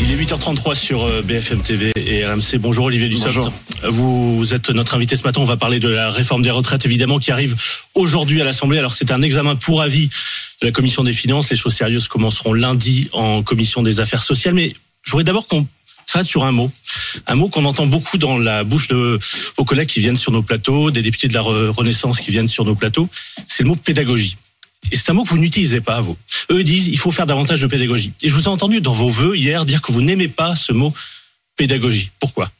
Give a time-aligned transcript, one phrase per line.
[0.00, 2.58] Il est 8h33 sur euh, BFM TV et RMC.
[2.58, 3.26] Bonjour Olivier Dussopt.
[3.36, 3.52] Bonjour.
[3.90, 5.40] Vous êtes notre invité ce matin.
[5.40, 7.54] On va parler de la réforme des retraites, évidemment, qui arrive
[7.94, 8.78] aujourd'hui à l'Assemblée.
[8.78, 10.08] Alors c'est un examen pour avis
[10.62, 11.50] de la Commission des Finances.
[11.50, 14.54] Les choses sérieuses commenceront lundi en Commission des Affaires sociales.
[14.54, 15.66] Mais je voudrais d'abord qu'on
[16.06, 16.70] s'arrête sur un mot.
[17.26, 19.18] Un mot qu'on entend beaucoup dans la bouche de
[19.58, 22.48] vos collègues qui viennent sur nos plateaux, des députés de la Re- Renaissance qui viennent
[22.48, 23.08] sur nos plateaux.
[23.48, 24.36] C'est le mot pédagogie.
[24.92, 26.16] Et c'est un mot que vous n'utilisez pas, vous.
[26.50, 28.12] Eux disent il faut faire davantage de pédagogie.
[28.22, 30.72] Et je vous ai entendu dans vos vœux hier dire que vous n'aimez pas ce
[30.72, 30.92] mot
[31.56, 32.10] pédagogie.
[32.18, 32.50] Pourquoi?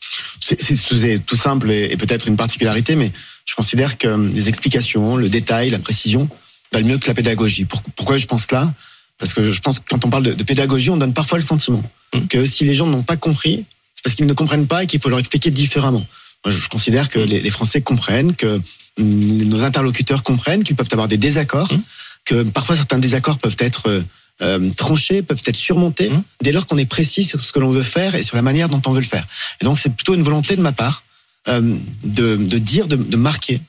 [0.41, 3.11] C'est tout simple et, et peut-être une particularité, mais
[3.47, 6.29] je considère que euh, les explications, le détail, la précision
[6.73, 7.65] valent mieux que la pédagogie.
[7.65, 8.73] Pour- pourquoi je pense cela
[9.19, 11.45] Parce que je pense que quand on parle de, de pédagogie, on donne parfois le
[11.45, 11.83] sentiment
[12.13, 12.27] Hum.
[12.27, 14.99] que si les gens n'ont pas compris, c'est parce qu'ils ne comprennent pas et qu'il
[14.99, 16.05] faut leur expliquer différemment.
[16.45, 18.61] Moi, je, considère que les, les Français comprennent, que
[18.99, 21.81] hum, nos interlocuteurs comprennent, qu'ils peuvent avoir des désaccords, Hum.
[22.25, 24.03] Que parfois certains désaccords peuvent être euh,
[24.43, 26.23] euh, tranchés, peuvent être surmontés, Hum.
[26.43, 28.69] dès lors qu'on est précis sur ce que l'on veut faire et sur la manière
[28.69, 29.27] dont on veut le faire.
[29.61, 31.03] Et donc c'est plutôt une volonté de ma part
[31.49, 33.61] euh, de, de dire, de, de marquer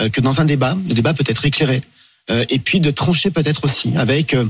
[0.00, 1.80] euh, que dans un débat, le débat peut être éclairé
[2.30, 4.46] euh, et puis de trancher peut-être aussi avec euh,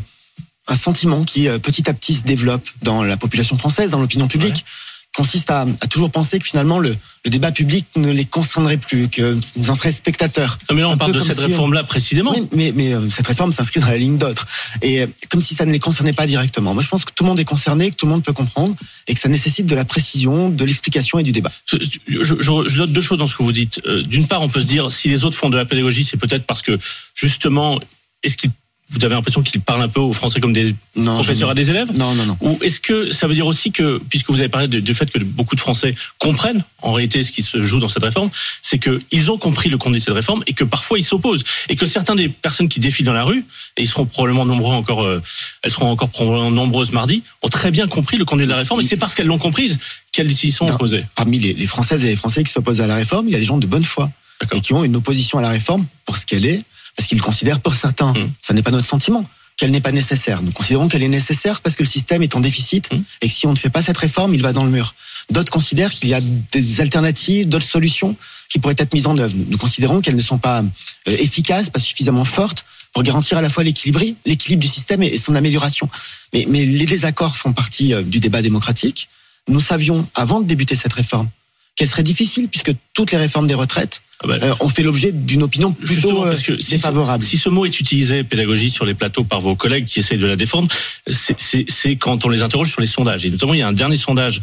[0.68, 4.28] un sentiment qui euh, petit à petit se développe dans la population française, dans l'opinion
[4.28, 4.64] publique,
[5.12, 9.08] consiste à, à toujours penser que finalement le, le débat public ne les concernerait plus,
[9.08, 10.58] que nous en seraient spectateurs.
[10.70, 12.32] Non, mais là, on parle de cette si, euh, réforme-là précisément.
[12.32, 14.46] Oui, mais, mais euh, cette réforme s'inscrit dans la ligne d'autres.
[14.82, 16.74] Et euh, comme si ça ne les concernait pas directement.
[16.74, 18.74] Moi, je pense que tout le monde est concerné, que tout le monde peut comprendre,
[19.08, 21.52] et que ça nécessite de la précision, de l'explication et du débat.
[21.66, 21.76] Je,
[22.22, 23.80] je- note deux choses dans ce que vous dites.
[24.06, 26.46] D'une part, on peut se dire, si les autres font de la pédagogie, c'est peut-être
[26.46, 26.78] parce que,
[27.14, 27.78] justement,
[28.22, 28.50] est-ce qu'ils,
[28.92, 31.70] vous avez l'impression qu'ils parlent un peu aux Français comme des Non, professeurs à des
[31.70, 32.36] élèves Non, non, non.
[32.40, 35.18] Ou est-ce que ça veut dire aussi que, puisque vous avez parlé du fait que
[35.18, 38.30] beaucoup de Français comprennent en réalité ce qui se joue dans cette réforme,
[38.62, 41.44] c'est qu'ils ont compris le contenu de cette réforme et que parfois ils s'opposent.
[41.68, 43.44] Et que certaines des personnes qui défilent dans la rue,
[43.76, 45.22] et ils seront probablement nombreux encore, euh,
[45.62, 48.80] elles seront encore probablement nombreuses mardi, ont très bien compris le contenu de la réforme
[48.80, 49.78] et c'est parce qu'elles l'ont comprise
[50.12, 50.74] qu'elles s'y sont Non.
[50.74, 51.04] opposées.
[51.14, 53.38] Parmi les, les Françaises et les Français qui s'opposent à la réforme, il y a
[53.38, 54.10] des gens de bonne foi
[54.52, 56.60] et qui ont une opposition à la réforme pour ce qu'elle est,
[57.00, 58.30] parce qu'ils considèrent pour certains, Mm.
[58.42, 59.24] ça n'est pas notre sentiment,
[59.56, 60.42] qu'elle n'est pas nécessaire.
[60.42, 62.98] Nous considérons qu'elle est nécessaire parce que le système est en déficit Mm.
[63.22, 64.94] et que si on ne fait pas cette réforme, il va dans le mur.
[65.30, 68.16] D'autres considèrent qu'il y a des alternatives, d'autres solutions
[68.50, 69.34] qui pourraient être mises en œuvre.
[69.34, 73.48] Nous considérons qu'elles ne sont pas euh, efficaces, pas suffisamment fortes pour garantir à la
[73.48, 75.88] fois l'équilibre, l'équilibre du système et, son amélioration.
[76.34, 79.08] Mais, mais les désaccords font partie euh, du débat démocratique.
[79.48, 81.30] Nous savions, avant de débuter cette réforme,
[81.80, 85.12] qu'elle serait difficile puisque toutes les réformes des retraites Ah bah, euh, ont fait l'objet
[85.12, 87.24] d'une opinion plutôt euh, parce que si défavorable.
[87.24, 90.18] Ce, si ce mot est utilisé, pédagogie, sur les plateaux par vos collègues qui essayent
[90.18, 90.68] de la défendre,
[91.06, 93.24] c'est quand on les interroge sur les sondages.
[93.24, 94.42] Et notamment, il y a un dernier sondage,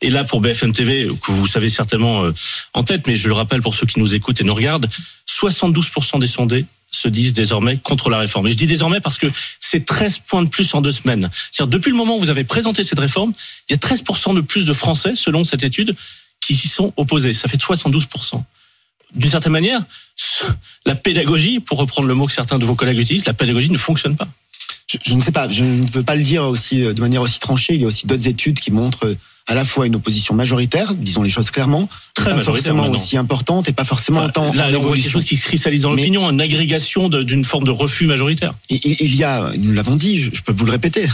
[0.00, 2.32] et là pour BFM TV, que vous savez certainement euh,
[2.72, 4.86] en tête, mais je le rappelle pour ceux qui nous écoutent et nous regardent,
[5.28, 8.46] 72% des sondés se disent désormais contre la réforme.
[8.46, 9.26] Et je dis désormais parce que
[9.58, 11.30] c'est 13 points de plus en deux semaines.
[11.50, 13.32] C'est-à-dire depuis le moment où vous avez présenté cette réforme,
[13.68, 15.96] il y a 13% de plus de Français, selon cette étude,
[16.46, 17.32] qui s'y sont opposés.
[17.32, 18.42] Ça fait 72%
[19.14, 19.80] d'une certaine manière,
[20.84, 23.78] la pédagogie, pour reprendre le mot que certains de vos collègues utilisent, la pédagogie ne
[23.78, 24.28] fonctionne pas.
[24.90, 27.22] Je, je ne sais pas, je ne peux pas le dire aussi euh, de manière
[27.22, 27.74] aussi tranchée.
[27.74, 30.94] Il y a aussi d'autres études qui montrent euh, à la fois une opposition majoritaire,
[30.94, 32.94] disons les choses clairement, Très pas forcément maintenant.
[32.94, 35.44] aussi importante et pas forcément Enfin, autant là, en on voit quelque chose qui se
[35.44, 38.54] cristallise dans l'opinion, une agrégation d'une forme de refus majoritaire.
[38.68, 41.06] Il, il- il y a, nous l'avons dit, je, je peux vous le répéter,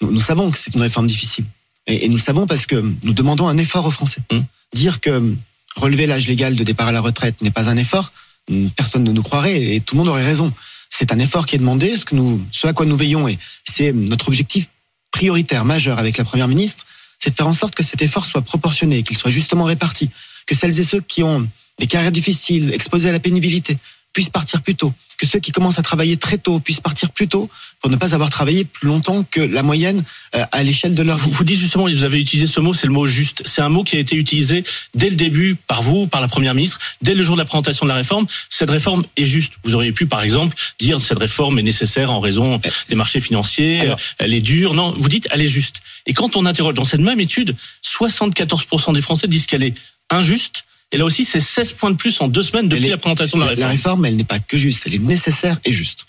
[0.00, 1.44] nous, nous savons que c'est une réforme difficile.
[1.86, 4.20] Et, et nous le savons parce que nous demandons un effort aux Français.
[4.30, 4.44] Hum.
[4.72, 5.34] Dire que
[5.76, 8.12] relever l'âge légal de départ à la retraite n'est pas un effort,
[8.50, 10.52] hum, personne ne nous croirait et tout le monde aurait raison.
[10.90, 13.36] C'est un effort qui est demandé, ce, que nous, ce à quoi nous veillons, et
[13.68, 14.68] c'est notre objectif
[15.10, 16.86] prioritaire, majeur avec la Première ministre,
[17.18, 20.08] c'est de faire en sorte que cet effort soit proportionné, qu'il soit justement réparti,
[20.46, 21.48] que celles et ceux qui ont
[21.78, 23.76] des carrières difficiles, exposés à la pénibilité,
[24.14, 27.28] puissent partir plus tôt, que ceux qui commencent à travailler très tôt puissent partir plus
[27.28, 27.50] tôt
[27.80, 30.02] pour ne pas avoir travaillé plus longtemps que la moyenne
[30.34, 31.36] euh, à l'échelle de leur Vous, vie.
[31.36, 33.42] vous dites justement, vous avez utilisé ce mot, c'est le mot juste.
[33.44, 34.64] C'est un mot qui a été utilisé
[34.94, 37.84] dès le début par vous, par la première ministre, dès le jour de la présentation
[37.86, 38.24] de la réforme.
[38.48, 39.54] Cette réforme est juste.
[39.64, 43.80] Vous auriez pu, par exemple, dire cette réforme est nécessaire en raison des marchés financiers,
[43.80, 44.74] Alors- elle est dure.
[44.74, 45.82] Non, vous dites elle est juste.
[46.06, 49.74] Et quand on interroge dans cette même étude, 74% des Français disent qu'elle est
[50.10, 52.96] injuste Et là aussi, c'est 16 points de plus en deux semaines depuis est- la
[52.98, 53.60] présentation de la réforme.
[53.66, 56.06] la réforme, elle n'est pas que juste, elle est nécessaire et juste.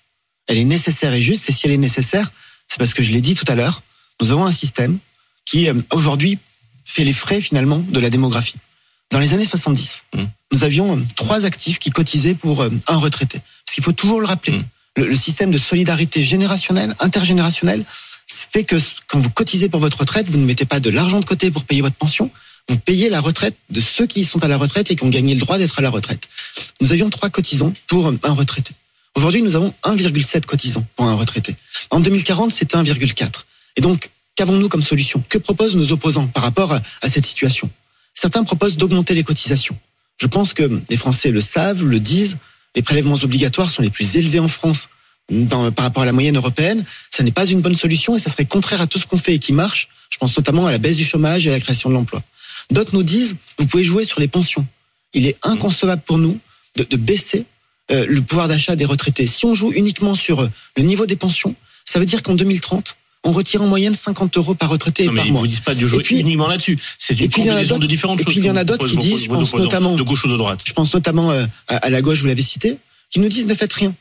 [0.47, 2.29] Elle est nécessaire et juste, et si elle est nécessaire,
[2.67, 3.81] c'est parce que je l'ai dit tout à l'heure,
[4.21, 4.99] nous avons un système
[5.45, 6.37] qui, euh, aujourd'hui,
[6.83, 8.57] fait les frais, finalement, de la démographie.
[9.11, 10.23] Dans les années 70, Mm.
[10.51, 13.39] nous avions euh, trois actifs qui cotisaient pour euh, un retraité.
[13.65, 14.53] Parce qu'il faut toujours le rappeler.
[14.57, 14.65] Mm.
[14.97, 17.83] Le, le système de solidarité générationnelle, intergénérationnelle,
[18.27, 18.75] fait que
[19.07, 21.63] quand vous cotisez pour votre retraite, vous ne mettez pas de l'argent de côté pour
[21.65, 22.29] payer votre pension,
[22.67, 25.33] vous payez la retraite de ceux qui sont à la retraite et qui ont gagné
[25.33, 26.27] le droit d'être à la retraite.
[26.81, 28.73] Nous avions trois cotisants pour un retraité.
[29.15, 31.56] Aujourd'hui, nous avons 1,7 cotisants pour un retraité.
[31.89, 33.45] En 2040, c'était 1,4.
[33.77, 35.23] Et donc, qu'avons-nous comme solution?
[35.29, 37.69] Que proposent nos opposants par rapport à, cette situation?
[38.13, 39.77] Certains proposent d'augmenter les cotisations.
[40.18, 42.38] Je pense que les Français le savent, le disent.
[42.75, 44.89] Les prélèvements obligatoires sont les plus élevés en France
[45.50, 46.83] par rapport à la moyenne européenne.
[47.09, 49.35] Ça n'est pas une bonne solution et ça serait contraire à tout ce qu'on fait
[49.35, 49.88] et qui marche.
[50.09, 52.21] Je pense notamment à la baisse du chômage et à la création de l'emploi.
[52.71, 54.65] D'autres nous disent, vous pouvez jouer sur les pensions.
[55.13, 56.39] Il est inconcevable pour nous
[56.77, 57.45] de, de baisser
[57.91, 59.25] euh, le pouvoir d'achat des retraités.
[59.27, 62.97] Si on joue uniquement sur euh, le niveau des pensions, ça veut dire qu'en 2030,
[63.23, 65.41] on retire en moyenne 50 euros par retraité Non, mais par ils mois.
[65.41, 66.77] vous disent pas de jouer Et puis- uniquement là-dessus.
[66.97, 68.33] C'est et une puis il y en a combinaison de d'autres- différentes et choses.
[68.33, 70.38] puis il y en a d'autres qui disent, je pense notamment- de gauche ou de
[70.38, 70.61] droite.
[70.65, 72.77] Je pense notamment euh, à, à la gauche, vous l'avez cité,
[73.11, 73.95] qui nous disent ne faites rien.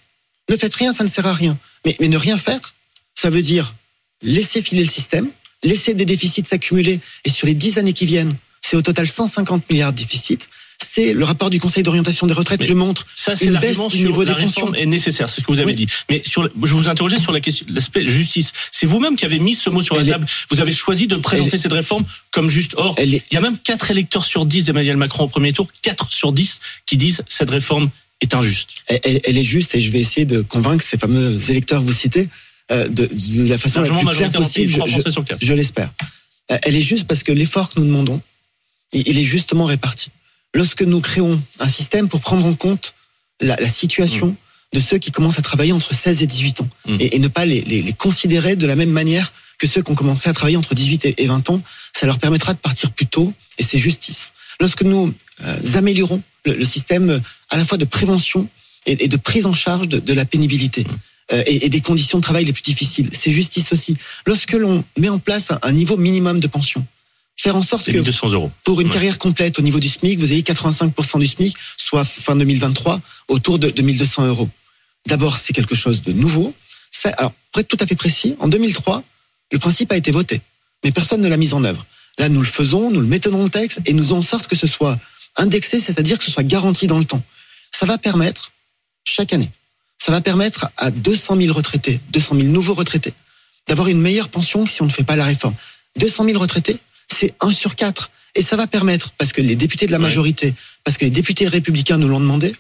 [0.51, 1.57] Ne faites rien, ça ne sert à rien.
[1.87, 2.75] Mais, mais ne rien faire,
[3.15, 3.75] ça veut dire
[4.23, 5.29] laisser filer le système,
[5.63, 8.35] laisser des déficits s'accumuler, et sur les 10 années qui viennent,
[8.67, 10.39] c'est au total 150 milliards de déficits.
[10.85, 13.07] C'est le rapport du Conseil d'orientation des retraites Mais le montre.
[13.15, 14.75] Ça, c'est Une baisse du sur niveau des pensions.
[14.75, 15.77] est nécessaire, c'est ce que vous avez Oui.
[15.77, 15.87] dit.
[16.11, 18.53] Mais sur, le- je vous interrogeais sur la question, l'aspect justice.
[18.73, 20.27] C'est vous-même qui avez mis ce mot sur la est- table.
[20.51, 22.73] Vous avez choisi de présenter est- cette réforme comme juste.
[22.77, 25.69] Or, est- il y a même 4 électeurs sur 10 d'Emmanuel Macron au premier tour,
[25.83, 27.89] 4 sur 10 qui disent cette réforme
[28.21, 28.71] est injuste.
[28.89, 32.29] Elle, est juste, et je vais essayer de convaincre ces fameux électeurs que vous citez
[32.73, 34.69] euh, de, de la façon la plus claire possible.
[34.69, 35.39] Je- 3 je- Français sur 4.
[35.43, 35.93] Je l'espère.
[36.51, 38.21] Euh, Elle est juste parce que l'effort que nous demandons,
[39.01, 40.11] il est justement réparti.
[40.55, 42.95] Lorsque nous créons un système pour prendre en compte
[43.41, 44.37] la, la situation
[44.73, 46.97] de ceux qui commencent à travailler entre 16 et 18 ans Mm.
[47.01, 49.91] et, et ne pas les, les- les considérer de la même manière que ceux qui
[49.91, 51.61] ont commencé à travailler entre 18 et, et 20 ans,
[51.97, 54.33] ça leur permettra de partir plus tôt et c'est justice.
[54.61, 55.13] Lorsque nous
[55.45, 57.19] euh, améliorons le, le système euh,
[57.51, 58.49] à la fois de prévention
[58.87, 60.85] et, et de prise en charge de, de la pénibilité
[61.33, 63.97] euh, et, et des conditions de travail les plus difficiles, c'est justice aussi.
[64.27, 66.85] Lorsque l'on met en place un, un niveau minimum de pension,
[67.45, 68.51] faire en sorte que 1200 euros.
[68.65, 68.93] pour une Ouais.
[68.95, 72.99] carrière complète au niveau du SMIC, vous ayez 85% du SMIC, soit fin 2023,
[73.29, 74.49] autour de 2200 euros.
[75.07, 76.55] D'abord, c'est quelque chose de nouveau.
[76.91, 79.03] Ça, alors, pour être tout à fait précis, en 2003,
[79.53, 80.41] le principe a été voté,
[80.83, 81.85] mais personne ne l'a mis en œuvre.
[82.19, 84.57] Là, nous le faisons, nous le mettons dans le texte et nous en sorte que
[84.57, 84.99] ce soit
[85.37, 87.23] indexé, c'est-à-dire que ce soit garanti dans le temps.
[87.73, 88.53] Ça va permettre,
[89.05, 89.51] chaque année,
[89.99, 93.13] ça va permettre à 200 000 retraités, 200 000 nouveaux retraités,
[93.69, 95.55] d'avoir une meilleure pension que si on ne fait pas la réforme.
[95.99, 96.79] 200 000 retraités,
[97.13, 98.11] c'est 1 sur 4.
[98.37, 100.05] Et ça va permettre, parce que les députés de la Ouais.
[100.05, 102.53] majorité, parce que les députés républicains nous l'ont demandé,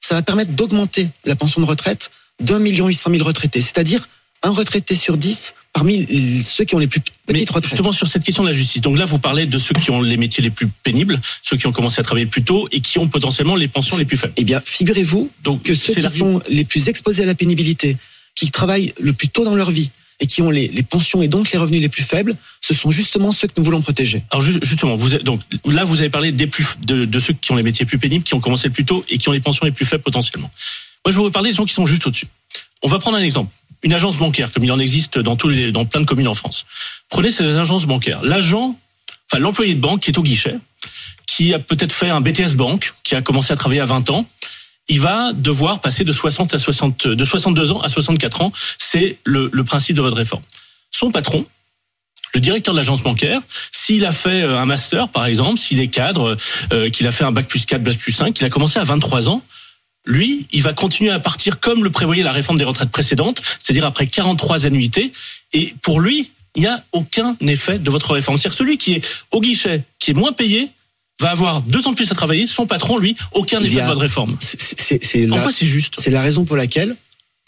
[0.00, 2.10] ça va permettre d'augmenter la pension de retraite
[2.40, 3.60] d'un million huit cent mille retraités.
[3.60, 4.08] C'est-à-dire
[4.42, 6.06] un retraité sur 10 parmi
[6.44, 7.70] ceux qui ont les plus petites retraites.
[7.70, 8.80] justement sur cette question de la justice.
[8.82, 11.66] Donc là, vous parlez de ceux qui ont les métiers les plus pénibles, ceux qui
[11.66, 14.32] ont commencé à travailler plus tôt et qui ont potentiellement les pensions les plus faibles.
[14.36, 15.30] Eh bien, figurez-vous
[15.64, 17.96] que ceux qui sont les plus exposés à la pénibilité,
[18.34, 19.90] qui travaillent le plus tôt dans leur vie
[20.20, 22.90] et qui ont les, les pensions et donc les revenus les plus faibles, ce sont
[22.90, 24.24] justement ceux que nous voulons protéger.
[24.30, 27.52] Alors ju- justement, vous donc là vous avez parlé des plus de, de ceux qui
[27.52, 29.66] ont les métiers plus pénibles, qui ont commencé plus tôt et qui ont les pensions
[29.66, 30.50] les plus faibles potentiellement.
[31.04, 32.26] Moi, je vais vous parler des gens qui sont juste au-dessus.
[32.82, 33.52] On va prendre un exemple.
[33.82, 36.34] Une agence bancaire, comme il en existe dans tous les, dans plein de communes en
[36.34, 36.64] France.
[37.08, 38.22] Prenez ces agences bancaires.
[38.22, 38.76] L'agent,
[39.30, 40.56] enfin l'employé de banque qui est au guichet,
[41.26, 44.26] qui a peut-être fait un BTS banque, qui a commencé à travailler à 20 ans,
[44.88, 48.52] il va devoir passer de 60 à 60, de 62 ans à 64 ans.
[48.78, 50.42] C'est le, le principe de votre réforme.
[50.90, 51.44] Son patron,
[52.34, 53.40] le directeur de l'agence bancaire,
[53.72, 56.36] s'il a fait euh, un master, par exemple, s'il est cadre,
[56.72, 58.84] euh, qu'il a fait un bac plus 4, bac plus 5, qu'il a commencé à
[58.84, 59.42] 23 ans,
[60.06, 63.84] lui, il va continuer à partir comme le prévoyait la réforme des retraites précédentes, c'est-à-dire
[63.84, 65.10] après 43 annuités.
[65.52, 68.38] Et pour lui, il n'y a aucun effet de votre réforme.
[68.38, 70.70] C'est-à-dire celui qui est au guichet, qui est moins payé,
[71.20, 72.46] va avoir deux ans de plus à travailler.
[72.46, 74.36] Son patron, lui, aucun effet a- de votre réforme.
[74.40, 76.94] C'est- la, juste c'est la raison pour laquelle,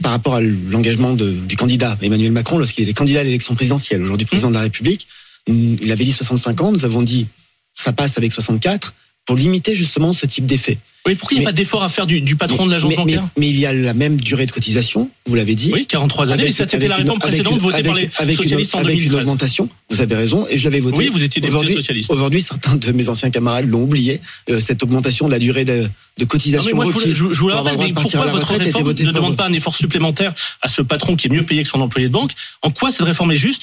[0.03, 4.27] par rapport à l'engagement du candidat Emmanuel Macron lorsqu'il était candidat à l'élection présidentielle, aujourd'hui
[4.27, 5.07] président de la République,
[5.49, 7.27] mm, il avait dit 65 ans, nous avons dit
[7.75, 8.95] ça passe avec 64
[9.29, 10.79] pour limiter justement ce type d'effet.
[11.07, 12.95] Oui, pourquoi il n'y a Mais- pas d'effort à faire du, du patron de l'agence
[12.97, 13.23] bancaire?
[13.37, 15.71] mais, mais il y a la même durée de cotisation, vous l'avez dit.
[15.73, 18.21] Oui, 43 années, Avec- mais ça, c'était la réforme précédente une- votée par les avec-
[18.21, 19.21] avec une- socialistes en avec une 2013.
[19.21, 20.97] augmentation, vous avez raison, et je l'avais voté.
[20.99, 22.11] Oui, vous étiez député Aujourd'hui- socialiste.
[22.11, 24.19] Aujourd'hui, certains de mes anciens camarades l'ont oublié.
[24.51, 25.89] euh, cette augmentation de la durée de, de Non,
[26.21, 29.05] mais cotisation moi, je vous, je, vous rappelle, le mais pourquoi la votre réforme votée
[29.05, 30.33] ne demande pas un effort supplémentaire
[30.63, 32.33] à ce patron qui est mieux payé que son employé de banque?
[32.63, 33.63] En quoi cette réforme est juste?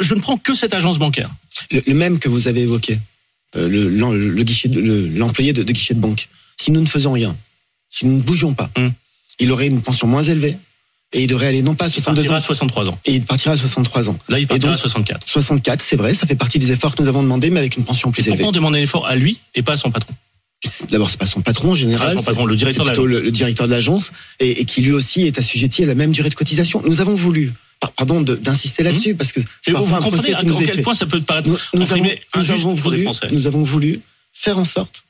[0.00, 1.28] Je ne prends que cette agence bancaire.
[1.72, 2.98] le, même que vous avez évoqué,
[3.54, 6.28] le- l'en- le guichet le- l'employé de, de guichet de banque.
[6.60, 7.36] Si nous ne faisons rien,
[7.90, 8.88] si nous ne bougions pas, Hmm.
[9.40, 10.56] il aurait une pension moins élevée
[11.12, 12.98] et il devrait aller non pas à Il 62 partira ans à 63 ans.
[13.04, 14.18] et il partira à 63 ans.
[14.28, 15.28] Là, il partira donc- à 64.
[15.28, 17.84] 64, c'est vrai, ça fait partie des efforts que nous avons demandé, mais avec une
[17.84, 18.38] pension plus élevée.
[18.38, 20.14] Pourquoi on demande un effort à lui et pas à son patron?
[20.90, 23.04] D'abord, c'est pas son patron en général, son patron, le directeur de l'agence.
[23.06, 26.12] le, le directeur de l'agence, et, et qui lui aussi est assujetti à la même
[26.12, 26.80] durée de cotisation.
[26.86, 27.52] Nous avons voulu,
[27.90, 30.82] pardon, d'insister là-dessus, parce que c'est parfois vous un procès qui nous est quel fait.
[30.82, 33.28] point ça peut paraître Nous, nous avons, nous injuste avons pour les voulu, Français.
[33.32, 34.00] nous avons voulu
[34.32, 35.04] faire en sorte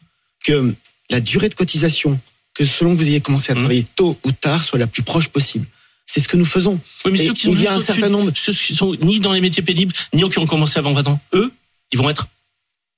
[0.45, 0.75] que
[1.11, 2.19] la durée de cotisation,
[2.55, 3.59] que selon que vous ayez commencé à Mmh.
[3.59, 5.67] travailler tôt ou tard, soit la plus proche possible.
[6.07, 6.81] C'est ce que nous faisons.
[7.05, 9.21] Oui, mais ceux qui sont il y a un certain nombre- ceux qui sont ni
[9.21, 11.52] dans les métiers pénibles, ni qui ont commencé avant 20 ans, eux,
[11.93, 12.26] ils vont être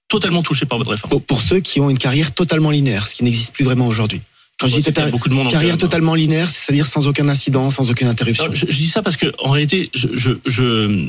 [0.08, 1.10] totalement touchés par votre réforme.
[1.10, 4.20] Pour, pour ceux qui ont une carrière totalement linéaire, ce qui n'existe plus vraiment aujourd'hui.
[4.60, 6.86] Quand je dis c'est qu'il y a tota- beaucoup de monde carrière totalement linéaire, c'est-à-dire
[6.86, 8.48] sans aucun incident, sans aucune interruption.
[8.52, 11.08] Je, je dis ça parce que en réalité, je, je, je-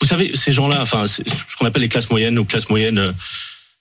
[0.00, 1.22] vous savez, ces gens-là, enfin, ce
[1.58, 3.12] qu'on appelle les classes moyennes ou classes moyennes, euh,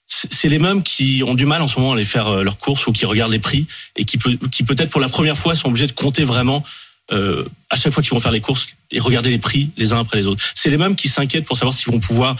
[0.07, 2.57] c'est les mêmes qui ont du mal en ce moment à aller faire euh, leurs
[2.57, 3.65] courses ou qui regardent les prix
[3.95, 6.63] et qui, peut, qui peut-être pour la première fois sont obligés de compter vraiment
[7.11, 9.99] euh, à chaque fois qu'ils vont faire les courses et regarder les prix les uns
[9.99, 10.43] après les autres.
[10.53, 12.35] C'est les mêmes qui s'inquiètent pour savoir s'ils vont pouvoir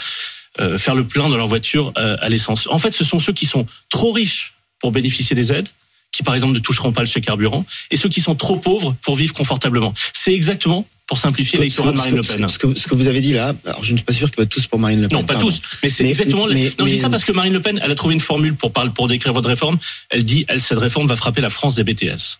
[0.60, 2.68] euh, faire le plein de leur voiture euh, à l'essence.
[2.70, 5.70] En fait, ce sont ceux qui sont trop riches pour bénéficier des aides,
[6.12, 8.96] qui par exemple ne toucheront pas le chèque carburant, et ceux qui sont trop pauvres
[9.02, 9.94] pour vivre confortablement.
[10.14, 12.48] C'est exactement, pour simplifier, l'électorat de Marine Le Pen.
[12.48, 14.42] Ce que, ce que vous avez dit là, alors je ne suis pas sûr qu'ils
[14.42, 15.18] votent tous pour Marine Le Pen.
[15.20, 15.48] Non, pas pardon.
[15.50, 16.48] tous, mais c'est exactement.
[16.48, 18.56] mais- non, je dis ça parce que Marine Le Pen, elle a trouvé une formule
[18.56, 19.78] pour parler, pour décrire votre réforme.
[20.10, 22.40] Elle dit, elle, cette réforme va frapper la France des BTS.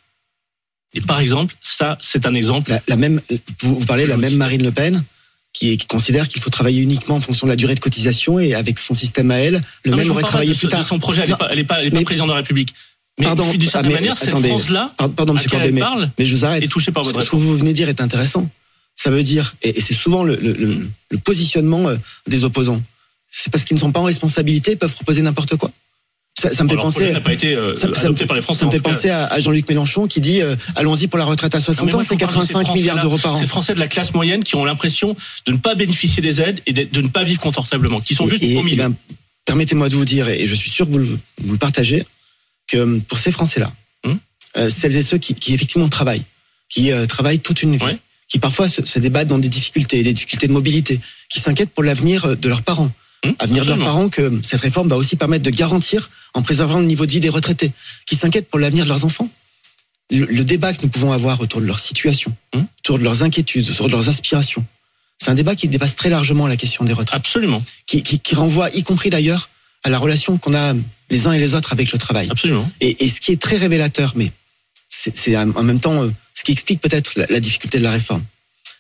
[0.94, 2.70] Et par exemple, ça, c'est un exemple.
[2.72, 3.22] La, la même,
[3.62, 5.02] vous, vous parlez de la même Marine Le Pen
[5.54, 8.54] qui, qui considère qu'il faut travailler uniquement en fonction de la durée de cotisation et
[8.54, 10.86] avec son système à elle, le Non, même aurait travaillé plus tard.
[10.86, 12.38] son projet, elle n'est pas, elle est pas, elle est pas mais- présidente de la
[12.38, 12.74] République.
[13.22, 14.36] Mais Pardon, d'une ah, certaine mais manière, cette.
[14.36, 16.64] France-là, Pardon, Monsieur Corbet, mais, parle, mais je vous arrête.
[16.94, 18.50] par votre Ce ce que vous venez de dire est intéressant.
[18.96, 21.96] Ça veut dire, et, et c'est souvent le, le- le- le positionnement euh,
[22.28, 22.82] des opposants,
[23.30, 25.72] c'est parce qu'ils ne sont pas en responsabilité, ils peuvent proposer n'importe quoi.
[26.40, 27.14] Ça, ça me fait Alors, penser.
[27.24, 28.60] pas été euh, Ça, ça me adopté fait, par les Français.
[28.62, 31.54] ça me fait penser à, à Jean-Luc Mélenchon qui dit euh, allons-y pour la retraite
[31.54, 33.40] à Non, 60 mais moi, ans, c'est parle de ces 85 milliards d'euros par an.
[33.40, 36.60] Ces Français de la classe moyenne qui ont l'impression de ne pas bénéficier des aides
[36.66, 38.78] et de, de ne pas vivre confortablement, qui sont Et- juste et- au milieu.
[38.78, 38.94] ben,
[39.46, 41.06] Permettez-moi de vous dire, et je suis sûr que vous le,
[41.44, 42.04] vous le partagez,
[42.72, 43.72] que euh, pour ces Français-là,
[44.04, 44.18] Hum.
[44.58, 46.24] euh, celles et ceux qui, qui effectivement travaillent,
[46.70, 48.00] qui euh, travaillent toute une vie, Ouais.
[48.28, 51.00] qui parfois se, se débattent dans des difficultés, des difficultés de mobilité,
[51.30, 52.92] qui s'inquiètent pour l'avenir de leurs parents,
[53.24, 56.80] Hum, avenir de leurs parents que cette réforme va aussi permettre de garantir en préservant
[56.80, 57.72] le niveau de vie des retraités,
[58.08, 59.30] qui s'inquiètent pour l'avenir de leurs enfants.
[60.10, 62.66] Le, le débat que nous pouvons avoir autour de leur situation, Hum.
[62.80, 64.66] autour de leurs inquiétudes, autour de leurs aspirations,
[65.22, 68.34] c'est un débat qui dépasse très largement la question des retraites Absolument, qui, qui, qui
[68.34, 69.50] renvoie, y compris d'ailleurs,
[69.84, 70.74] à la relation qu'on a
[71.12, 72.28] les uns et les autres avec le travail.
[72.32, 72.70] absolument.
[72.82, 74.32] Et, et ce qui est très révélateur, mais
[74.90, 77.92] c'est c'est en même temps euh, ce qui explique peut-être la, la difficulté de la
[77.92, 78.24] réforme,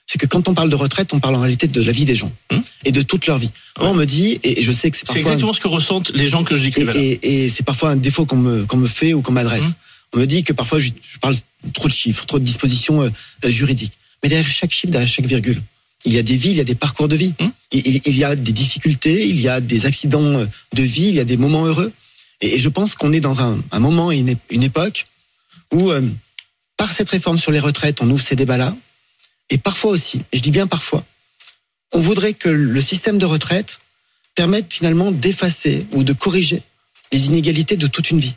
[0.07, 2.15] c'est que quand on parle de retraite, on parle en réalité de la vie des
[2.15, 2.61] gens Hum.
[2.85, 3.51] et de toute leur vie.
[3.79, 6.11] Moi, on me dit, et, je sais que c'est C'est parfois, exactement ce que ressentent
[6.13, 8.87] les gens que je décrivais et- et c'est parfois un défaut qu'on me, qu'on me
[8.87, 9.63] fait ou qu'on m'adresse.
[9.65, 9.73] Hum.
[10.13, 11.35] On me dit que parfois je, je parle
[11.73, 13.09] trop de chiffres, trop de dispositions euh,
[13.45, 13.93] euh, juridiques.
[14.21, 15.61] Mais derrière chaque chiffre, derrière chaque virgule,
[16.03, 17.33] il y a des vies, il y a des parcours de vie.
[17.39, 17.51] Hum.
[17.71, 21.23] Il, y a des difficultés, il y a des accidents de vie, il y a
[21.23, 21.93] des moments heureux.
[22.41, 25.05] Et, et je pense qu'on est dans un, un moment et une, ép- une époque
[25.73, 26.01] où, euh,
[26.77, 28.75] par cette réforme sur les retraites, on ouvre ces débats-là.
[29.49, 31.03] Et parfois aussi, et je dis bien parfois,
[31.93, 33.79] on voudrait que le système de retraite
[34.35, 36.63] permette finalement d'effacer ou de corriger
[37.11, 38.35] les inégalités de toute une vie.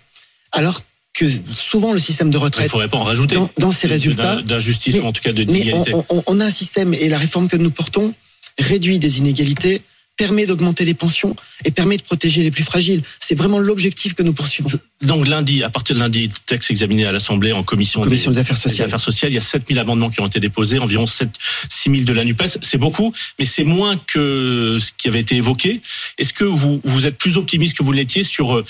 [0.52, 0.80] Alors
[1.12, 3.37] que souvent le système de Il ne retraite, faudrait pas en rajouter.
[3.37, 5.92] dans, dans ses résultats, D'injustice, ou en tout cas de mais on, d'inégalité.
[6.08, 8.12] on- on a un système et la réforme que nous portons
[8.58, 9.82] réduit des inégalités,
[10.16, 13.02] permet d'augmenter les pensions et permet de protéger les plus fragiles.
[13.21, 14.71] C'est vraiment l'objectif que nous poursuivons.
[15.04, 18.56] Donc lundi, à partir de lundi, texte examiné à l'Assemblée en commission, Commission des affaires
[18.56, 18.87] des sociales.
[18.87, 21.28] affaires sociales, il y a 7000 amendements qui ont été déposés, environ 7,
[21.68, 22.58] 6000 de la NUPES.
[22.62, 25.80] C'est beaucoup, mais c'est moins que ce qui avait été évoqué.
[26.18, 28.64] Est-ce que vous, vous êtes plus optimiste que vous l'étiez sur euh,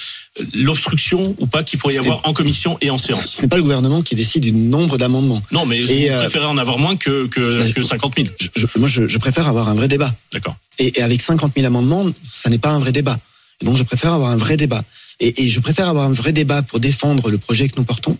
[0.55, 3.27] l'obstruction ou pas qu'il pourrait y avoir en commission et en séance?
[3.37, 5.43] Ce n'est pas le gouvernement qui décide du nombre d'amendements.
[5.53, 8.29] Non, mais Et, vous euh, préférez en avoir moins que, que, bah, que 50 000.
[8.41, 10.15] Je- je- moi, je, je préfère avoir un vrai débat.
[10.33, 10.57] D'accord.
[10.79, 13.17] Et, et avec 50 000 amendements, ça n'est pas un vrai débat.
[13.63, 14.83] Donc, je préfère avoir un vrai débat.
[15.21, 18.19] Et, je préfère avoir un vrai débat pour défendre le projet que nous portons.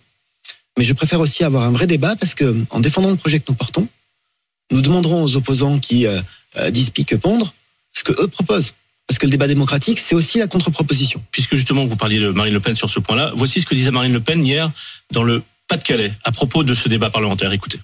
[0.79, 3.47] Mais je préfère aussi avoir un vrai débat parce que, en défendant le projet que
[3.49, 3.89] nous portons,
[4.71, 6.21] nous demanderons aux opposants qui euh,
[6.57, 7.53] euh, disent pique pondre
[7.93, 8.75] ce que eux proposent.
[9.07, 11.23] Parce que le débat démocratique, c'est aussi la contre-proposition.
[11.31, 13.91] Puisque justement vous parliez de Marine Le Pen sur ce point-là, voici ce que disait
[13.91, 14.71] Marine Le Pen hier
[15.13, 17.53] dans le Pas-de-Calais à propos de ce débat parlementaire.
[17.53, 17.79] Écoutez.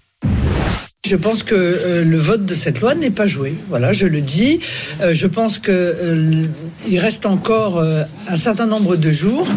[1.08, 3.54] Je pense que euh, le vote de cette loi n'est pas joué.
[3.70, 4.60] Voilà, je le dis.
[5.00, 6.44] Euh, je pense que euh,
[6.86, 9.48] il reste encore euh, un certain nombre de jours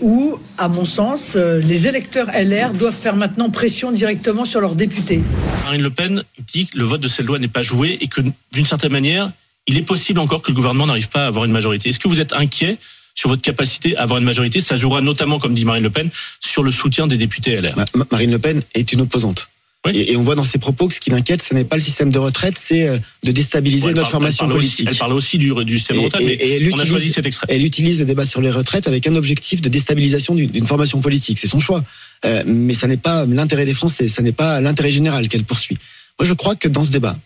[0.00, 4.76] où, à mon sens, euh, les électeurs LR doivent faire maintenant pression directement sur leurs
[4.76, 5.22] députés.
[5.64, 8.20] Marine Le Pen dit que le vote de cette loi n'est pas joué et que
[8.52, 9.32] d'une certaine manière,
[9.66, 11.88] il est possible encore que le gouvernement n'arrive pas à avoir une majorité.
[11.88, 12.78] Est-ce que vous êtes inquiet
[13.16, 14.60] sur votre capacité à avoir une majorité?
[14.60, 17.76] Ça jouera notamment, comme dit Marine Le Pen, sur le soutien des députés LR.
[17.76, 19.48] Ma- Ma- Marine Le Pen est une opposante.
[19.84, 19.96] Oui.
[19.96, 21.82] Et, et on voit dans ses propos que ce qui l'inquiète, ce n'est pas le
[21.82, 24.86] système de retraite, c'est euh, de déstabiliser notre parle- elle formation aussi- politique.
[24.90, 26.88] elle parle aussi du, du système de Et- retraite, et- mais et on a utilise-
[26.88, 27.46] choisi cet extrait.
[27.50, 31.38] Elle utilise le débat sur les retraites avec un objectif de déstabilisation d'une formation politique.
[31.40, 31.82] C'est son choix.
[32.24, 35.76] Euh, mais ça n'est pas l'intérêt des Français, ça n'est pas l'intérêt général qu'elle poursuit.
[36.20, 37.16] Moi, je crois que dans ce débat,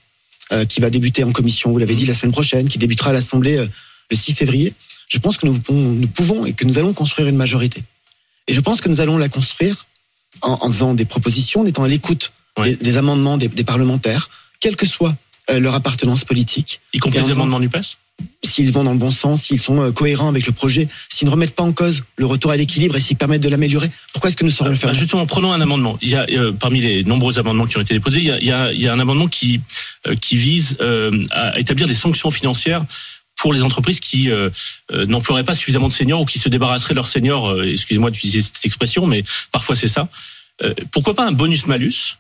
[0.53, 3.13] euh, qui va débuter en commission, vous l'avez dit, la semaine prochaine, qui débutera à
[3.13, 3.67] l'Assemblée euh,
[4.11, 4.73] le 6 février,
[5.09, 7.83] je pense que nous, pouvons- nous pouvons et que nous allons construire une majorité.
[8.49, 9.85] Et je pense que nous allons la construire
[10.41, 12.71] en, en faisant des propositions, en étant à l'écoute Ouais.
[12.71, 14.29] des, des amendements des, des parlementaires,
[14.61, 15.15] quelle que soit
[15.51, 17.97] euh, leur appartenance politique Y compris les amendements du PES
[18.43, 21.33] s'ils vont dans le bon sens, s'ils sont euh, cohérents avec le projet, s'ils ne
[21.33, 24.39] remettent pas en cause le retour à l'équilibre et s'ils permettent de l'améliorer, pourquoi est-ce
[24.39, 25.99] que nous saurions le faire Ah, Justement, prenons un amendement.
[26.01, 28.39] Il y a euh, parmi les nombreux amendements qui ont été déposés, il y a,
[28.41, 29.61] il y a, il y a un amendement qui
[30.07, 32.87] euh, qui vise euh, à établir des sanctions financières
[33.37, 34.49] pour les entreprises qui euh,
[34.93, 37.51] euh, n'emploieraient pas suffisamment de seniors ou qui se débarrasseraient de leurs seniors.
[37.51, 40.09] euh, Excusez-moi d'utiliser cette expression, mais parfois c'est ça.
[40.63, 42.17] Euh, pourquoi pas un bonus malus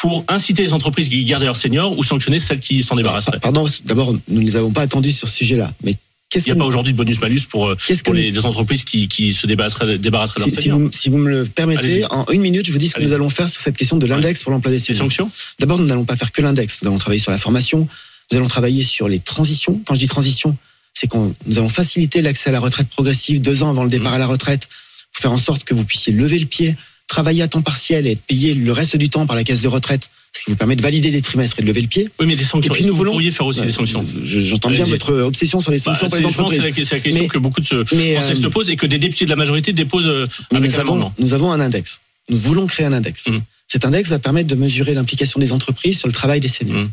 [0.00, 3.32] pour inciter les entreprises qui gardent leurs seniors ou sanctionner celles qui s'en débarrasseraient.
[3.38, 5.72] Pa- Pardon, d'abord, nous ne les avons pas attendus sur ce sujet-là.
[5.84, 5.94] Mais
[6.30, 8.84] qu'est-ce Il n'y a pas aujourd'hui de bonus malus pour, euh, pour les, les entreprises
[8.84, 10.78] qui, qui se débarrasseraient, débarrasseraient de si, leurs si seniors.
[10.78, 13.12] vous, si vous me le permettez, en une minute, je vous dis ce que nous
[13.12, 15.02] allons faire sur cette question de l'index pour l'emploi des seniors.
[15.02, 16.80] sanctions D'abord, nous n'allons pas faire que l'index.
[16.82, 17.86] Nous allons travailler sur la formation.
[18.32, 19.82] Nous allons travailler sur les transitions.
[19.86, 20.56] Quand je dis transition,
[20.94, 24.12] c'est qu'on nous allons faciliter l'accès à la retraite progressive deux ans avant le départ
[24.12, 24.16] Mmh.
[24.16, 24.66] à la retraite,
[25.12, 26.74] pour faire en sorte que vous puissiez lever le pied,
[27.10, 29.68] travailler à temps partiel et être payé le reste du temps par la caisse de
[29.68, 32.08] retraite, ce qui vous permet de valider des trimestres et de lever le pied.
[32.20, 32.72] Oui, mais des sanctions.
[32.72, 34.04] Et puis nous voulons- Vous pourriez faire aussi des sanctions.
[34.24, 36.58] Je- J'entends bien votre obsession sur les Bah, sanctions pour les c'est- entreprises.
[36.60, 39.24] la, la question Mais- que beaucoup de Français euh, se posent et que des députés
[39.24, 41.14] de la majorité déposent euh, avec nous un avons, amendement.
[41.18, 42.00] nous avons un index.
[42.28, 43.26] Nous voulons créer un index.
[43.26, 43.40] Mm.
[43.66, 46.76] Cet index va permettre de mesurer l'implication des entreprises sur le travail des seniors.
[46.84, 46.90] Mm.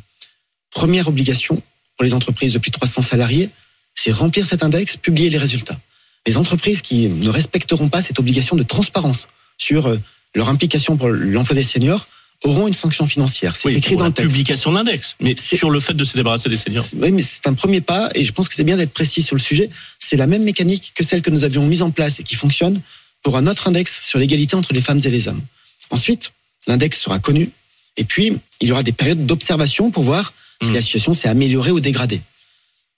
[0.72, 1.62] Première obligation
[1.96, 3.50] pour les entreprises depuis 300 salariés,
[3.94, 5.80] c'est remplir cet index, publier les résultats.
[6.26, 9.98] Les entreprises qui ne respecteront pas cette obligation de transparence sur euh,
[10.36, 12.08] leur implication pour l'emploi des seniors
[12.44, 13.56] auront une sanction financière.
[13.56, 14.30] C'est Oui, écrit dans la le texte.
[14.30, 16.86] publication de l'index, mais sur le fait de se débarrasser des seniors.
[16.96, 19.36] Oui, mais c'est un premier pas et je pense que c'est bien d'être précis sur
[19.36, 19.70] le sujet.
[20.00, 22.80] C'est la même mécanique que celle que nous avions mise en place et qui fonctionne
[23.24, 25.42] pour un autre index sur l'égalité entre les femmes et les hommes.
[25.90, 26.32] Ensuite,
[26.68, 27.50] l'index sera connu
[27.98, 30.74] et puis il y aura des périodes d'observation pour voir si Mm.
[30.76, 32.22] la situation s'est améliorée ou dégradée.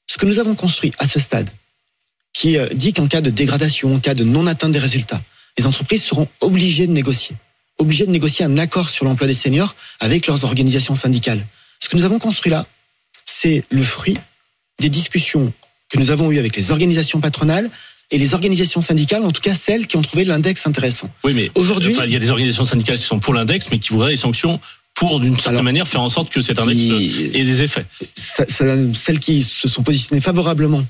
[0.09, 1.49] Ce que nous avons construit à ce stade,
[2.33, 5.21] qui euh, dit qu'en cas de dégradation, en cas de non-atteinte des résultats,
[5.57, 7.35] les entreprises seront obligées de négocier,
[7.77, 11.45] obligées de négocier un accord sur l'emploi des seniors avec leurs organisations syndicales.
[11.79, 12.65] Ce que nous avons construit là,
[13.25, 14.17] c'est le fruit
[14.79, 15.51] des discussions
[15.89, 17.69] que nous avons eues avec les organisations patronales
[18.11, 21.09] et les organisations syndicales, en tout cas celles qui ont trouvé l'index intéressant.
[21.23, 23.79] Oui, mais Aujourd'hui- enfin, il y a des organisations syndicales qui sont pour l'index, mais
[23.79, 24.59] qui voudraient des sanctions
[24.95, 27.85] pour, d'une certaine Alors, manière, faire en sorte que cet index il- ait des effets.
[28.01, 30.83] Ça- ça- Celles qui se sont positionnées favorablement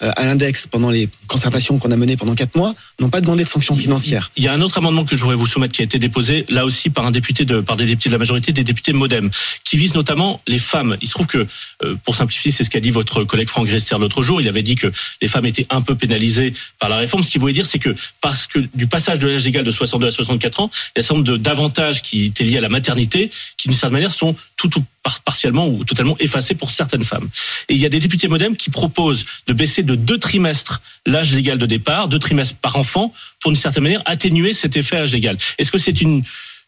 [0.00, 3.48] à l'index pendant les concertations qu'on a menées pendant quatre mois n'ont pas demandé de
[3.48, 4.30] sanctions financières.
[4.36, 6.44] Il y a un autre amendement que je voudrais vous soumettre qui a été déposé
[6.48, 9.30] là aussi par un député de par des députés de la majorité, des députés MoDem,
[9.64, 10.96] qui vise notamment les femmes.
[11.00, 11.46] Il se trouve que,
[11.84, 14.40] euh, pour simplifier, c'est ce qu'a dit votre collègue Franck Grester l'autre jour.
[14.40, 14.88] Il avait dit que
[15.22, 17.22] les femmes étaient un peu pénalisées par la réforme.
[17.22, 20.08] Ce qu'il voulait dire, c'est que parce que du passage de l'âge légal de 62
[20.08, 22.68] à 64 ans, il y a un certain nombre d'avantages qui étaient liés à la
[22.68, 27.04] maternité, qui d'une certaine manière sont tout ou par- partiellement ou totalement effacés pour certaines
[27.04, 27.28] femmes.
[27.68, 31.32] Et il y a des députés MoDem qui proposent de baisser de deux trimestres l'âge
[31.34, 35.12] légal de départ, deux trimestres par enfant, pour d'une certaine manière atténuer cet effet âge
[35.12, 35.36] légal.
[35.58, 36.22] Est-ce que c'est une,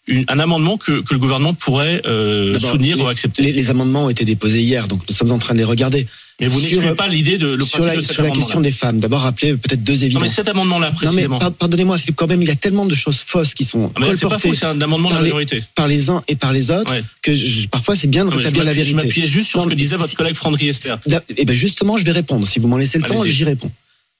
[0.08, 3.70] une- un amendement que, que le gouvernement pourrait euh, soutenir les- ou accepter Les, les
[3.70, 6.04] amendements ont été déposés hier, donc nous sommes en train de les regarder.
[6.40, 8.70] Mais vous n'excluez pas l'idée de le sur la, de cet sur la question des
[8.70, 10.34] femmes, d'abord rappeler peut-être deux Non mais évidences.
[10.34, 11.38] cet amendement-là Non mais précisément.
[11.40, 14.00] par- pardonnez-moi Philippe, quand même, il y a tellement de choses fausses qui sont Ah,
[14.00, 15.62] mais c'est pas faux, c'est un amendement de la majorité.
[15.74, 17.02] par les uns et par les autres Ouais.
[17.22, 19.08] que je- parfois c'est bien de rétablir la m'appuie- je vérité.
[19.08, 20.94] m'appuyais juste sur Non, ce que disait votre collègue Franck Riester.
[21.36, 22.46] Eh ben justement, je vais répondre.
[22.46, 23.70] Si vous m'en laissez le temps, j'y réponds.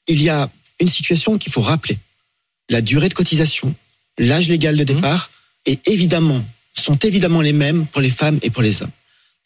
[0.09, 1.99] Il y a une situation qu'il faut rappeler.
[2.69, 3.75] La durée de cotisation,
[4.19, 5.31] l'âge légal de départ,
[5.69, 8.91] et évidemment, sont évidemment les mêmes pour les femmes et pour les hommes.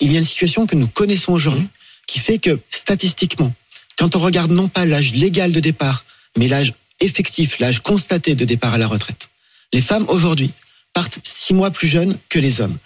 [0.01, 1.69] Il y a une situation que nous connaissons aujourd'hui Mmh.
[2.07, 3.53] qui fait que statistiquement,
[3.99, 6.05] quand on regarde non pas l'âge légal de départ,
[6.39, 9.29] mais l'âge effectif, l'âge constaté de départ à la retraite,
[9.73, 10.51] les femmes aujourd'hui
[10.93, 12.77] partent six mois plus jeunes que les hommes.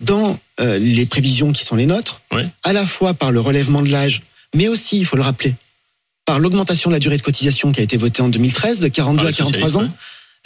[0.00, 2.46] Dans euh, les prévisions qui sont les nôtres, Ouais.
[2.64, 4.22] à la fois par le relèvement de l'âge,
[4.54, 5.54] mais aussi, il faut le rappeler,
[6.24, 9.16] par l'augmentation de la durée de cotisation qui a été votée en 2013 de 42
[9.18, 9.90] Par à les 43 ans,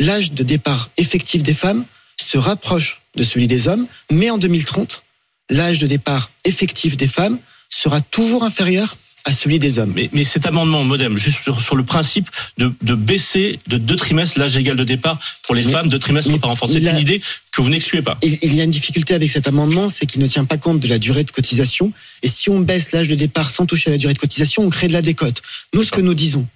[0.01, 1.85] l'âge de départ effectif des femmes
[2.29, 5.03] se rapproche de celui des hommes, mais en 2030,
[5.49, 7.38] l'âge de départ effectif des femmes
[7.71, 9.93] sera toujours inférieur à celui des hommes.
[9.95, 13.97] Mais, mais cet amendement modem, juste sur, sur le principe de, de baisser de deux
[13.97, 16.99] trimestres l'âge légal de départ pour les Mais- femmes, deux trimestres par enfant, c'est une
[16.99, 17.21] idée
[17.53, 18.19] que vous n'excluez pas.
[18.23, 20.81] Il il y a une difficulté avec cet amendement, c'est qu'il ne tient pas compte
[20.81, 21.93] de la durée de cotisation.
[22.23, 24.71] Et si on baisse l'âge de départ sans toucher à la durée de cotisation, on
[24.71, 25.41] crée de la décote.
[25.75, 26.47] Nous, ce que nous disons,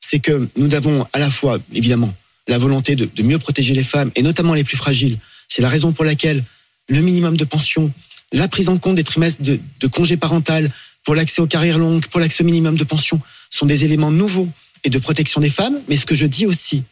[0.00, 2.12] c'est que nous avons à la fois, évidemment,
[2.48, 5.18] la volonté de, de mieux protéger les femmes, et notamment les plus fragiles.
[5.48, 6.42] C'est la raison pour laquelle
[6.88, 7.92] le minimum de pension,
[8.32, 10.70] la prise en compte des trimestres de, de congé parental
[11.04, 14.48] pour l'accès aux carrières longues, pour l'accès au minimum de pension, sont des éléments nouveaux
[14.84, 15.78] et de protection des femmes.
[15.88, 16.82] Mais ce que je dis aussi,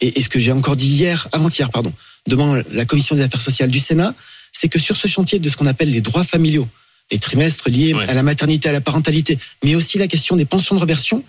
[0.00, 1.92] et, et ce que j'ai encore dit hier, avant-hier, pardon,
[2.26, 4.14] devant la commission des affaires sociales du Sénat,
[4.52, 6.68] c'est que sur ce chantier de ce qu'on appelle les droits familiaux,
[7.10, 8.08] les trimestres liés Ouais.
[8.08, 11.22] à la maternité, à la parentalité, mais aussi la question des pensions de reversion,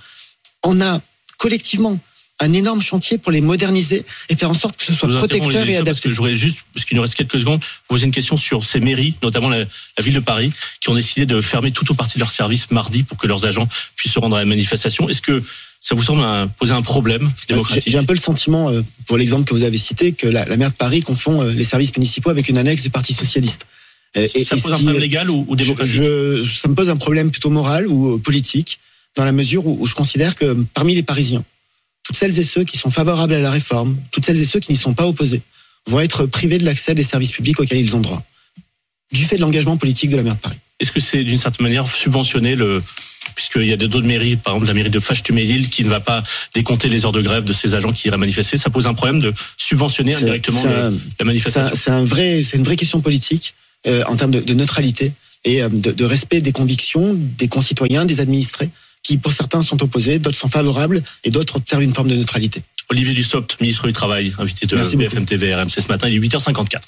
[0.64, 1.02] on a
[1.38, 2.00] collectivement
[2.44, 5.66] un énorme chantier pour les moderniser et faire en sorte que ce soit protecteur et
[5.74, 6.02] Parce adapté.
[6.10, 8.64] que je voudrais juste, parce qu'il nous reste quelques secondes, vous poser une question sur
[8.64, 10.52] ces mairies, notamment la, la ville de Paris,
[10.82, 13.46] qui ont décidé de fermer tout ou partie de leur service mardi pour que leurs
[13.46, 15.10] agents puissent se rendre à la manifestation.
[15.10, 15.42] Est-ce que
[15.80, 18.82] ça vous semble un- poser un problème J'ai démocratique j'ai un peu le sentiment, euh,
[19.06, 21.66] pour l'exemple que vous avez cité, que la, la maire de Paris confond euh, les
[21.66, 23.66] services municipaux avec une annexe du Parti socialiste.
[24.16, 26.96] Euh, et- Ça pose un problème légal ou, ou démocratique je, ça me pose un
[26.96, 28.80] problème plutôt moral ou euh, politique,
[29.16, 31.44] dans la mesure où, où je considère que parmi les Parisiens,
[32.04, 34.72] toutes celles et ceux qui sont favorables à la réforme, toutes celles et ceux qui
[34.72, 35.42] n'y sont pas opposés,
[35.88, 38.24] vont être privés de l'accès des services publics auxquels ils ont droit,
[39.12, 40.60] du fait de l'engagement politique de la maire de Paris.
[40.80, 42.84] Est-ce que c'est d'une certaine manière subventionner le
[43.36, 46.24] puisqu'il y a d'autres mairies, par exemple la mairie de Fâche-Tumédil, qui ne va pas
[46.54, 49.20] décompter les heures de grève de ces agents qui iraient manifester, ça pose un problème
[49.20, 51.76] de subventionner indirectement la manifestation.
[51.76, 53.56] c'est un vrai, c'est une vraie question politique
[53.88, 55.14] euh, en termes de, de neutralité
[55.46, 58.70] et euh, de, de respect des convictions des concitoyens, des administrés,
[59.04, 62.64] qui pour certains sont opposés, d'autres sont favorables et d'autres observent une forme de neutralité.
[62.90, 65.10] Olivier Dussopt, ministre du Travail, invité de Merci beaucoup.
[65.10, 66.82] BFM TV RMC ce matin, il est 8h54.